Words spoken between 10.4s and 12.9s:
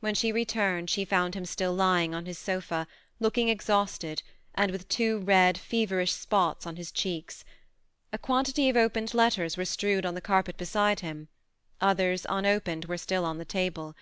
beside him; others, un opened,